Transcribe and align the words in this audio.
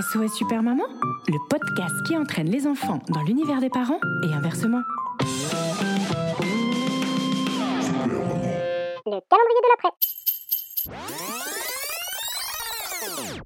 SOS 0.00 0.32
Super 0.34 0.62
Maman, 0.62 0.86
le 1.28 1.36
podcast 1.50 1.94
qui 2.06 2.16
entraîne 2.16 2.48
les 2.48 2.66
enfants 2.66 3.00
dans 3.10 3.22
l'univers 3.22 3.60
des 3.60 3.68
parents 3.68 4.00
et 4.22 4.32
inversement. 4.32 4.80
Le 9.04 9.20
calendrier 9.28 9.60
de 9.60 9.68
l'après. 9.68 9.90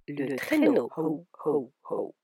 Le 0.07 0.37
traîneau. 0.37 0.89
Ho, 0.97 1.27
ho, 1.45 1.73
ho. 1.91 2.15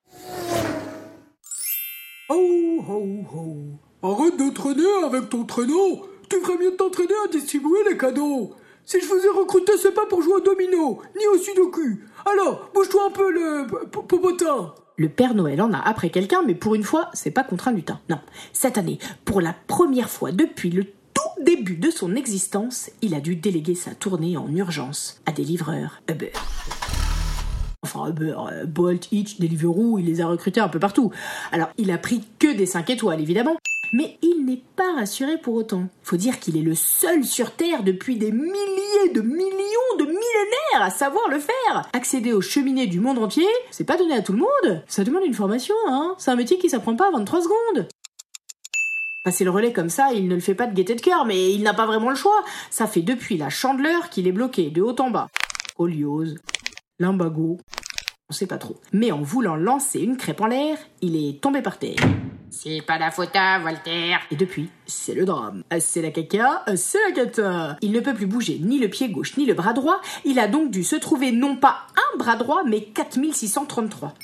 Oh, 2.28 2.84
oh, 2.88 3.24
oh. 3.34 3.56
Arrête 4.02 4.36
de 4.36 4.54
traîner 4.54 5.04
avec 5.04 5.28
ton 5.28 5.44
traîneau. 5.44 6.06
Tu 6.28 6.40
ferais 6.40 6.58
mieux 6.58 6.70
de 6.70 6.76
t'entraîner 6.76 7.14
à 7.24 7.28
distribuer 7.28 7.82
les 7.88 7.96
cadeaux. 7.96 8.54
Si 8.90 9.00
je 9.00 9.06
vous 9.06 9.24
ai 9.24 9.28
recruté, 9.28 9.70
c'est 9.80 9.94
pas 9.94 10.06
pour 10.06 10.20
jouer 10.20 10.34
au 10.34 10.40
domino, 10.40 11.00
ni 11.16 11.24
au 11.28 11.38
sudoku. 11.38 12.00
Alors, 12.26 12.72
bouge-toi 12.74 13.06
un 13.06 13.10
peu 13.12 13.30
le 13.30 13.64
popotin. 13.88 14.74
Le 14.96 15.08
Père 15.08 15.36
Noël 15.36 15.62
en 15.62 15.72
a 15.72 15.78
après 15.78 16.10
quelqu'un, 16.10 16.42
mais 16.44 16.56
pour 16.56 16.74
une 16.74 16.82
fois, 16.82 17.08
c'est 17.12 17.30
pas 17.30 17.44
contre 17.44 17.68
un 17.68 17.72
lutin. 17.72 18.00
Non. 18.08 18.18
Cette 18.52 18.78
année, 18.78 18.98
pour 19.24 19.40
la 19.40 19.54
première 19.68 20.10
fois 20.10 20.32
depuis 20.32 20.70
le 20.70 20.82
tout 20.82 21.44
début 21.44 21.76
de 21.76 21.88
son 21.88 22.16
existence, 22.16 22.90
il 23.00 23.14
a 23.14 23.20
dû 23.20 23.36
déléguer 23.36 23.76
sa 23.76 23.94
tournée 23.94 24.36
en 24.36 24.52
urgence 24.52 25.20
à 25.24 25.30
des 25.30 25.44
livreurs 25.44 26.02
Uber. 26.10 26.32
Enfin, 27.84 28.08
Uber, 28.08 28.34
euh, 28.50 28.66
Bolt, 28.66 29.06
Hitch, 29.12 29.38
Deliveroo, 29.38 30.00
il 30.00 30.06
les 30.06 30.20
a 30.20 30.26
recrutés 30.26 30.58
un 30.58 30.68
peu 30.68 30.80
partout. 30.80 31.12
Alors, 31.52 31.68
il 31.78 31.92
a 31.92 31.98
pris 31.98 32.24
que 32.40 32.52
des 32.56 32.66
5 32.66 32.90
étoiles, 32.90 33.20
évidemment. 33.20 33.56
Mais 33.92 34.18
il 34.22 34.44
n'est 34.44 34.62
pas 34.76 34.94
rassuré 34.94 35.36
pour 35.38 35.54
autant. 35.54 35.88
Faut 36.02 36.16
dire 36.16 36.38
qu'il 36.38 36.56
est 36.56 36.62
le 36.62 36.76
seul 36.76 37.24
sur 37.24 37.52
Terre 37.52 37.82
depuis 37.82 38.16
des 38.16 38.30
milliers 38.30 39.12
de 39.12 39.20
millions 39.20 39.96
de 39.98 40.04
millénaires 40.04 40.82
à 40.82 40.90
savoir 40.90 41.28
le 41.28 41.40
faire. 41.40 41.88
Accéder 41.92 42.32
aux 42.32 42.40
cheminées 42.40 42.86
du 42.86 43.00
monde 43.00 43.18
entier, 43.18 43.48
c'est 43.70 43.84
pas 43.84 43.96
donné 43.96 44.14
à 44.14 44.22
tout 44.22 44.32
le 44.32 44.38
monde. 44.38 44.82
Ça 44.86 45.02
demande 45.02 45.24
une 45.24 45.34
formation, 45.34 45.74
hein. 45.88 46.14
C'est 46.18 46.30
un 46.30 46.36
métier 46.36 46.58
qui 46.58 46.70
s'apprend 46.70 46.94
pas 46.94 47.08
en 47.08 47.18
23 47.18 47.42
secondes. 47.42 47.88
Passer 49.24 49.44
le 49.44 49.50
relais 49.50 49.72
comme 49.72 49.90
ça, 49.90 50.12
il 50.14 50.28
ne 50.28 50.36
le 50.36 50.40
fait 50.40 50.54
pas 50.54 50.66
de 50.66 50.74
gaieté 50.74 50.94
de 50.94 51.00
cœur, 51.00 51.26
mais 51.26 51.52
il 51.52 51.62
n'a 51.62 51.74
pas 51.74 51.86
vraiment 51.86 52.10
le 52.10 52.16
choix. 52.16 52.44
Ça 52.70 52.86
fait 52.86 53.02
depuis 53.02 53.36
la 53.36 53.50
chandeleur 53.50 54.08
qu'il 54.08 54.28
est 54.28 54.32
bloqué 54.32 54.70
de 54.70 54.82
haut 54.82 54.98
en 55.00 55.10
bas. 55.10 55.28
Oliose, 55.78 56.36
limbago, 57.00 57.58
on 58.30 58.32
sait 58.32 58.46
pas 58.46 58.58
trop. 58.58 58.76
Mais 58.92 59.10
en 59.10 59.20
voulant 59.20 59.56
lancer 59.56 60.00
une 60.00 60.16
crêpe 60.16 60.40
en 60.40 60.46
l'air, 60.46 60.78
il 61.02 61.16
est 61.16 61.40
tombé 61.40 61.60
par 61.60 61.78
terre. 61.78 61.98
C'est 62.50 62.82
pas 62.82 62.98
la 62.98 63.10
faute 63.10 63.34
à 63.34 63.58
Voltaire. 63.58 64.20
Et 64.30 64.36
depuis, 64.36 64.68
c'est 64.86 65.14
le 65.14 65.24
drame. 65.24 65.62
Ah, 65.70 65.80
C'est 65.80 66.02
la 66.02 66.10
caca, 66.10 66.62
ah, 66.66 66.76
c'est 66.76 66.98
la 67.08 67.12
cata. 67.12 67.76
Il 67.80 67.92
ne 67.92 68.00
peut 68.00 68.14
plus 68.14 68.26
bouger 68.26 68.58
ni 68.60 68.78
le 68.78 68.88
pied 68.88 69.08
gauche 69.08 69.36
ni 69.36 69.46
le 69.46 69.54
bras 69.54 69.72
droit. 69.72 70.00
Il 70.24 70.38
a 70.38 70.48
donc 70.48 70.70
dû 70.70 70.84
se 70.84 70.96
trouver 70.96 71.32
non 71.32 71.56
pas 71.56 71.86
un 71.96 72.18
bras 72.18 72.36
droit, 72.36 72.62
mais 72.66 72.82
4633. 72.82 74.14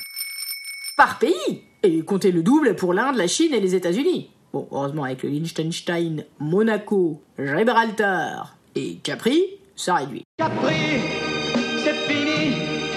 Par 0.96 1.18
pays 1.18 1.62
Et 1.82 2.02
comptez 2.02 2.32
le 2.32 2.42
double 2.42 2.74
pour 2.74 2.94
l'Inde, 2.94 3.16
la 3.16 3.28
Chine 3.28 3.54
et 3.54 3.60
les 3.60 3.74
États-Unis. 3.74 4.30
Bon, 4.52 4.66
heureusement, 4.70 5.04
avec 5.04 5.22
le 5.22 5.28
Liechtenstein, 5.28 6.24
Monaco, 6.40 7.22
Gibraltar 7.38 8.56
et 8.74 8.96
Capri, 8.96 9.42
ça 9.76 9.96
réduit. 9.96 10.24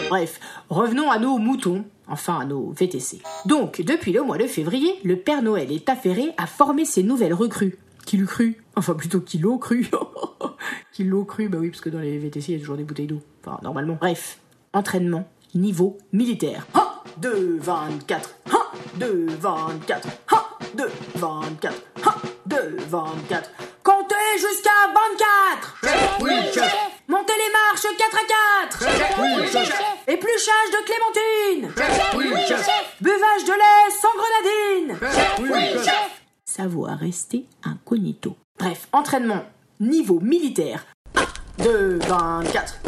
Bref, 0.09 0.39
revenons 0.69 1.11
à 1.11 1.19
nos 1.19 1.37
moutons, 1.37 1.85
enfin 2.07 2.39
à 2.39 2.45
nos 2.45 2.71
VTC. 2.71 3.21
Donc, 3.45 3.81
depuis 3.81 4.11
le 4.11 4.23
mois 4.23 4.39
de 4.39 4.47
février, 4.47 4.99
le 5.03 5.17
Père 5.17 5.43
Noël 5.43 5.71
est 5.71 5.87
affairé 5.87 6.33
à 6.37 6.47
former 6.47 6.83
ses 6.83 7.03
nouvelles 7.03 7.33
recrues. 7.33 7.77
Qui 8.07 8.17
l'eût 8.17 8.25
cru? 8.25 8.63
Enfin, 8.75 8.95
plutôt 8.95 9.21
qui 9.21 9.37
l'ont 9.37 9.59
cru. 9.59 9.87
qui 10.91 11.03
l'ont 11.03 11.25
cru, 11.25 11.47
bah 11.47 11.59
oui, 11.61 11.69
parce 11.69 11.81
que 11.81 11.89
dans 11.89 11.99
les 11.99 12.17
VTC, 12.17 12.51
il 12.51 12.53
y 12.53 12.57
a 12.57 12.59
toujours 12.59 12.77
des 12.77 12.83
bouteilles 12.83 13.05
d'eau. 13.05 13.21
Enfin, 13.45 13.59
normalement. 13.61 13.97
Bref, 13.99 14.39
entraînement, 14.73 15.27
niveau 15.53 15.97
militaire. 16.11 16.65
1, 16.73 16.87
2, 17.21 17.59
24. 17.59 18.35
1, 18.51 18.97
2, 18.99 19.27
24. 19.39 20.07
1, 20.31 20.37
2, 20.75 20.91
24. 21.17 21.75
1, 22.03 22.11
2, 22.47 22.77
24. 22.89 23.51
Comptez 23.83 24.15
jusqu'à 24.33 24.69
24 24.87 25.77
Oui, 26.23 26.31
chef. 26.51 26.88
Les 27.39 27.51
marches 27.53 27.87
4 27.97 28.17
à 28.17 28.25
4 28.67 28.83
Épluchage 30.07 30.71
de 30.73 30.81
clémentine 30.83 31.71
Oui, 32.17 32.25
chef. 32.45 32.67
Buvage 32.99 33.45
de 33.45 33.53
lait 33.53 33.91
sans 34.01 34.13
grenadine 34.17 34.99
Oui, 35.39 35.83
chef. 35.85 36.21
Savoir 36.43 36.97
rester 36.97 37.45
incognito. 37.63 38.35
Bref, 38.57 38.89
entraînement, 38.91 39.45
niveau 39.79 40.19
militaire. 40.19 40.85
1, 41.15 41.63
2, 41.63 41.99
24. 41.99 42.79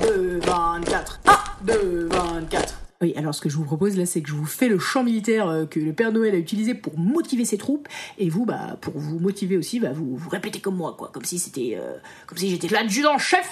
1, 0.00 0.02
2, 0.02 0.40
24. 0.40 1.20
1, 1.26 1.32
2, 1.66 2.08
24. 2.10 2.74
Oui, 3.02 3.14
alors 3.16 3.34
ce 3.34 3.40
que 3.40 3.48
je 3.48 3.56
vous 3.56 3.64
propose 3.64 3.96
là, 3.96 4.06
c'est 4.06 4.22
que 4.22 4.28
je 4.28 4.34
vous 4.34 4.44
fais 4.44 4.68
le 4.68 4.78
chant 4.80 5.04
militaire 5.04 5.48
euh, 5.48 5.66
que 5.66 5.78
le 5.78 5.92
Père 5.92 6.10
Noël 6.12 6.34
a 6.34 6.38
utilisé 6.38 6.74
pour 6.74 6.98
motiver 6.98 7.44
ses 7.44 7.58
troupes, 7.58 7.88
et 8.18 8.28
vous, 8.28 8.44
bah, 8.44 8.76
pour 8.80 8.98
vous 8.98 9.20
motiver 9.20 9.56
aussi, 9.56 9.78
bah, 9.78 9.92
vous, 9.94 10.16
vous 10.16 10.28
répétez 10.28 10.60
comme 10.60 10.76
moi, 10.76 10.96
quoi, 10.98 11.10
comme 11.12 11.24
si 11.24 11.38
c'était, 11.38 11.78
euh, 11.80 11.94
comme 12.26 12.36
si 12.36 12.50
j'étais 12.50 12.68
l'adjudant-chef, 12.68 13.48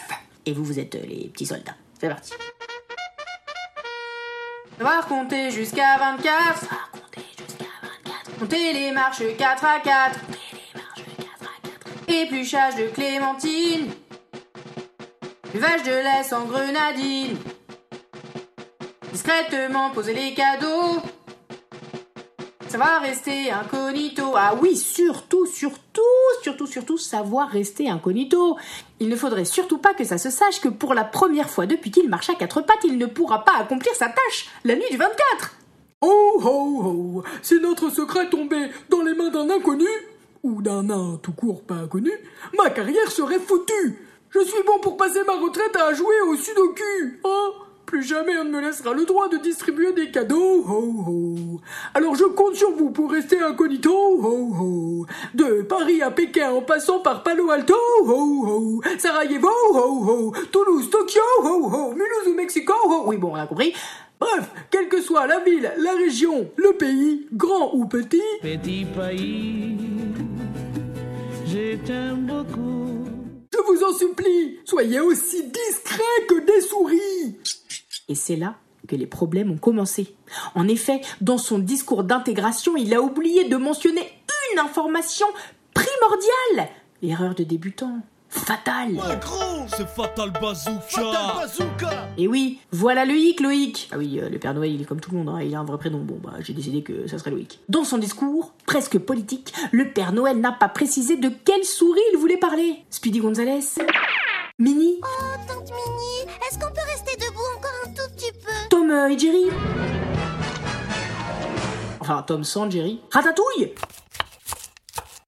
et 0.48 0.52
vous, 0.52 0.64
vous 0.64 0.78
êtes 0.78 0.94
euh, 0.94 1.02
les 1.06 1.28
petits 1.28 1.46
soldats. 1.46 1.76
C'est 2.00 2.08
parti. 2.08 2.32
Savoir 4.78 5.06
compter 5.06 5.50
jusqu'à 5.50 5.98
24. 5.98 6.60
Savoir 6.60 6.90
compter 6.90 7.26
jusqu'à 7.38 7.64
24. 7.82 8.40
Monter 8.40 8.72
les 8.72 8.92
marches 8.92 9.36
4 9.36 9.64
à 9.64 9.80
4. 9.80 10.20
Monter 10.20 10.52
les 10.52 10.72
marches 10.72 11.06
4 11.06 11.44
à 11.44 11.70
4. 11.70 12.08
Épluchage 12.08 12.76
de 12.76 12.86
clémentine. 12.88 13.90
Buvage 15.52 15.82
de 15.82 15.90
lait 15.90 16.24
sans 16.24 16.46
grenadine. 16.46 17.36
Discrètement 19.12 19.90
poser 19.90 20.14
les 20.14 20.32
cadeaux. 20.32 21.02
Savoir 22.68 23.02
rester 23.02 23.50
incognito. 23.50 24.34
Ah 24.36 24.54
oui, 24.58 24.76
surtout, 24.76 25.46
surtout, 25.46 26.00
surtout, 26.42 26.66
surtout, 26.66 26.98
savoir 26.98 27.48
rester 27.48 27.88
incognito. 27.88 28.56
Il 29.00 29.08
ne 29.08 29.16
faudrait 29.16 29.44
surtout 29.44 29.78
pas 29.78 29.94
que 29.94 30.04
ça 30.04 30.18
se 30.18 30.30
sache 30.30 30.60
que 30.60 30.68
pour 30.68 30.94
la 30.94 31.04
première 31.04 31.50
fois 31.50 31.66
depuis 31.66 31.90
qu'il 31.90 32.08
marche 32.08 32.30
à 32.30 32.34
quatre 32.34 32.60
pattes, 32.60 32.84
il 32.84 32.98
ne 32.98 33.06
pourra 33.06 33.44
pas 33.44 33.56
accomplir 33.58 33.94
sa 33.94 34.06
tâche 34.06 34.48
la 34.64 34.74
nuit 34.74 34.90
du 34.90 34.96
24. 34.96 35.56
Oh, 36.00 36.40
oh, 36.44 36.82
oh. 36.84 37.22
Si 37.42 37.60
notre 37.60 37.90
secret 37.90 38.28
tombait 38.30 38.70
dans 38.88 39.02
les 39.02 39.14
mains 39.14 39.30
d'un 39.30 39.50
inconnu, 39.50 39.88
ou 40.42 40.62
d'un 40.62 40.84
nain 40.84 41.18
tout 41.22 41.32
court 41.32 41.62
pas 41.62 41.74
inconnu, 41.74 42.12
ma 42.56 42.70
carrière 42.70 43.10
serait 43.10 43.40
foutue. 43.40 43.98
Je 44.30 44.40
suis 44.40 44.62
bon 44.66 44.78
pour 44.80 44.96
passer 44.96 45.20
ma 45.26 45.34
retraite 45.34 45.74
à 45.76 45.92
jouer 45.94 46.20
au 46.28 46.36
sudoku, 46.36 47.18
hein? 47.24 47.52
Plus 47.88 48.02
jamais 48.02 48.36
on 48.36 48.44
ne 48.44 48.50
me 48.50 48.60
laissera 48.60 48.92
le 48.92 49.06
droit 49.06 49.30
de 49.30 49.38
distribuer 49.38 49.94
des 49.94 50.10
cadeaux. 50.10 51.58
Alors 51.94 52.14
je 52.16 52.24
compte 52.24 52.54
sur 52.54 52.70
vous 52.72 52.90
pour 52.90 53.10
rester 53.10 53.40
incognito. 53.40 55.06
De 55.32 55.62
Paris 55.62 56.02
à 56.02 56.10
Pékin 56.10 56.50
en 56.50 56.60
passant 56.60 56.98
par 56.98 57.22
Palo 57.22 57.50
Alto, 57.50 57.74
ho 58.04 58.44
ho. 58.46 58.82
Sarajevo, 58.98 59.48
ho 59.72 60.04
ho. 60.06 60.32
Toulouse, 60.52 60.90
Tokyo, 60.90 61.22
ho 61.42 61.64
ho. 61.64 61.92
Mulhouse 61.92 62.26
ou 62.26 62.34
Mexico, 62.34 62.74
ho. 62.84 63.04
Oui, 63.06 63.16
bon, 63.16 63.32
on 63.32 63.36
a 63.36 63.46
compris. 63.46 63.72
Bref, 64.20 64.50
quelle 64.70 64.90
que 64.90 65.00
soit 65.00 65.26
la 65.26 65.40
ville, 65.40 65.72
la 65.78 65.92
région, 65.92 66.50
le 66.56 66.72
pays, 66.74 67.26
grand 67.32 67.72
ou 67.72 67.86
petit, 67.86 68.20
Petit 68.42 68.84
pays, 68.84 69.78
je 71.46 71.76
t'aime 71.86 72.26
beaucoup. 72.26 73.06
je 73.50 73.58
vous 73.66 73.82
en 73.82 73.94
supplie, 73.96 74.58
soyez 74.66 75.00
aussi 75.00 75.44
discret 75.44 76.26
que 76.28 76.40
des 76.40 76.60
souris. 76.60 77.38
Et 78.08 78.14
c'est 78.14 78.36
là 78.36 78.56
que 78.86 78.96
les 78.96 79.06
problèmes 79.06 79.50
ont 79.50 79.58
commencé. 79.58 80.14
En 80.54 80.66
effet, 80.68 81.00
dans 81.20 81.38
son 81.38 81.58
discours 81.58 82.04
d'intégration, 82.04 82.76
il 82.76 82.94
a 82.94 83.02
oublié 83.02 83.48
de 83.48 83.56
mentionner 83.56 84.06
une 84.52 84.60
information 84.60 85.26
primordiale. 85.74 86.70
Erreur 87.02 87.34
de 87.34 87.44
débutant. 87.44 88.00
Fatale. 88.30 89.00
C'est 89.68 89.88
Fatal 89.88 90.30
Bazooka 90.32 92.08
Et 92.18 92.28
oui, 92.28 92.60
voilà 92.70 93.06
Loïc, 93.06 93.40
Loïc 93.40 93.88
Ah 93.90 93.96
oui, 93.96 94.20
euh, 94.20 94.28
le 94.28 94.38
Père 94.38 94.52
Noël, 94.52 94.70
il 94.70 94.82
est 94.82 94.84
comme 94.84 95.00
tout 95.00 95.10
le 95.12 95.18
monde, 95.18 95.30
hein, 95.30 95.40
il 95.42 95.54
a 95.54 95.60
un 95.60 95.64
vrai 95.64 95.78
prénom. 95.78 96.00
Bon, 96.00 96.20
bah, 96.22 96.34
j'ai 96.40 96.52
décidé 96.52 96.82
que 96.82 97.06
ça 97.06 97.18
serait 97.18 97.30
Loïc. 97.30 97.60
Dans 97.70 97.84
son 97.84 97.96
discours, 97.98 98.52
presque 98.66 98.98
politique, 98.98 99.54
le 99.72 99.90
Père 99.92 100.12
Noël 100.12 100.40
n'a 100.40 100.52
pas 100.52 100.68
précisé 100.68 101.16
de 101.16 101.30
quelle 101.44 101.64
souris 101.64 102.00
il 102.12 102.18
voulait 102.18 102.36
parler. 102.36 102.84
Speedy 102.90 103.20
Gonzales 103.20 103.62
Minnie 104.58 104.98
Oh, 105.02 105.36
tante 105.46 105.70
Minnie, 105.70 106.17
Euh, 108.90 109.08
et 109.08 109.18
Jerry 109.18 109.44
Enfin, 112.00 112.22
Tom 112.26 112.44
sans 112.44 112.70
Jerry. 112.70 113.00
Ratatouille 113.10 113.72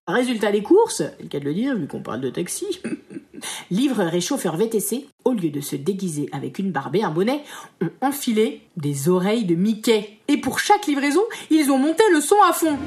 Résultat 0.07 0.51
des 0.51 0.63
courses, 0.63 1.03
le 1.21 1.29
cas 1.29 1.39
de 1.39 1.45
le 1.45 1.55
dire 1.55 1.77
vu 1.77 1.87
qu'on 1.87 2.03
parle 2.03 2.21
de 2.21 2.31
taxi, 2.31 2.81
livreur 3.71 4.13
et 4.15 4.21
chauffeur 4.21 4.57
VTC, 4.57 5.07
au 5.25 5.33
lieu 5.33 5.51
de 5.51 5.61
se 5.61 5.77
déguiser 5.77 6.29
avec 6.33 6.59
une 6.59 6.73
barbe 6.73 6.97
et 6.97 7.03
un 7.03 7.11
bonnet, 7.11 7.45
ont 7.81 7.91
enfilé 8.01 8.63
des 8.77 9.09
oreilles 9.09 9.45
de 9.45 9.55
Mickey. 9.55 10.19
Et 10.27 10.39
pour 10.39 10.59
chaque 10.59 10.87
livraison, 10.87 11.23
ils 11.51 11.71
ont 11.71 11.79
monté 11.79 12.03
le 12.13 12.21
son 12.21 12.37
à 12.49 12.53
fond. 12.53 12.79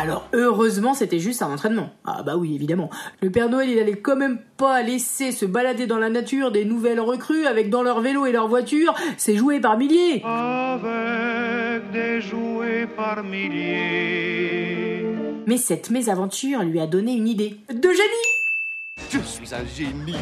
Alors 0.00 0.26
heureusement 0.32 0.94
c'était 0.94 1.18
juste 1.18 1.42
un 1.42 1.52
entraînement. 1.52 1.90
Ah 2.06 2.22
bah 2.22 2.38
oui 2.38 2.54
évidemment. 2.54 2.88
Le 3.20 3.30
Père 3.30 3.50
Noël 3.50 3.68
il 3.68 3.78
allait 3.78 3.98
quand 3.98 4.16
même 4.16 4.38
pas 4.56 4.80
laisser 4.82 5.30
se 5.30 5.44
balader 5.44 5.86
dans 5.86 5.98
la 5.98 6.08
nature 6.08 6.50
des 6.50 6.64
nouvelles 6.64 7.00
recrues 7.00 7.44
avec 7.44 7.68
dans 7.68 7.82
leur 7.82 8.00
vélo 8.00 8.24
et 8.24 8.32
leur 8.32 8.48
voiture 8.48 8.94
ses 9.18 9.36
jouets 9.36 9.60
par 9.60 9.76
milliers. 9.76 10.22
Avec 10.24 11.90
des 11.92 12.22
jouets 12.22 12.86
par 12.96 13.22
milliers. 13.22 15.04
Mais 15.46 15.58
cette 15.58 15.90
mésaventure 15.90 16.62
lui 16.62 16.80
a 16.80 16.86
donné 16.86 17.12
une 17.12 17.28
idée. 17.28 17.58
De 17.68 17.90
génie 17.90 19.10
Je 19.10 19.18
suis 19.18 19.54
un 19.54 19.66
génie, 19.66 20.16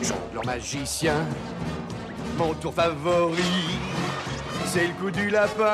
jongleur 0.00 0.46
magicien. 0.46 1.16
Mon 2.38 2.54
tour 2.54 2.72
favori, 2.72 3.42
c'est 4.66 4.86
le 4.86 4.92
coup 4.94 5.10
du 5.10 5.28
lapin. 5.28 5.72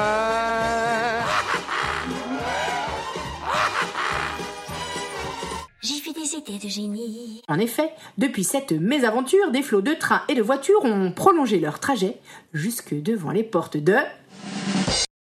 Idées 6.36 6.58
de 6.62 6.68
génie. 6.68 7.42
En 7.48 7.58
effet, 7.58 7.92
depuis 8.16 8.44
cette 8.44 8.70
mésaventure, 8.72 9.50
des 9.50 9.62
flots 9.62 9.80
de 9.80 9.94
trains 9.94 10.22
et 10.28 10.34
de 10.34 10.42
voitures 10.42 10.84
ont 10.84 11.10
prolongé 11.10 11.58
leur 11.58 11.80
trajet 11.80 12.18
jusque 12.52 12.94
devant 12.94 13.32
les 13.32 13.42
portes 13.42 13.76
de 13.76 13.96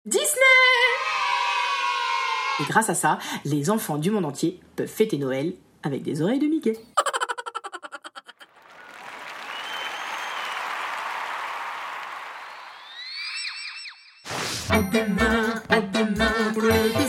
Disney 0.06 0.26
Et 2.60 2.64
grâce 2.64 2.90
à 2.90 2.96
ça, 2.96 3.18
les 3.46 3.70
enfants 3.70 3.98
du 3.98 4.12
monde 4.12 4.26
entier 4.26 4.60
peuvent 4.76 4.88
fêter 4.88 5.18
Noël 5.18 5.54
avec 5.84 6.02
des 6.02 6.22
oreilles 6.22 6.40
de 6.40 6.48
Mickey. 6.48 6.78
À 14.70 14.82
demain, 14.82 15.54
à 15.70 15.82
demain 15.82 16.54
pour 16.54 16.64
l'épisode 16.64 17.09